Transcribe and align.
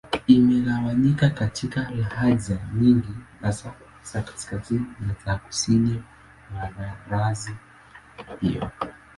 Imegawanyika 0.27 1.29
katika 1.29 1.89
lahaja 1.91 2.57
nyingi, 2.73 3.13
hasa 3.41 3.73
za 4.13 4.21
Kaskazini 4.21 4.85
na 4.99 5.15
za 5.25 5.37
Kusini 5.37 6.03
mwa 6.51 6.69
rasi 7.09 7.55
hiyo. 8.41 8.71